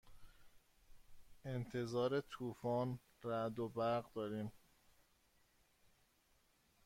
[1.45, 4.51] انتظار طوفان رعد و برق داریم.